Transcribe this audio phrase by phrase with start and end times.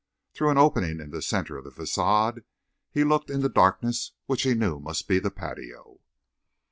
[0.33, 2.43] Through an opening in the center of the façade
[2.89, 5.99] he looked into darkness which he knew must be the patio.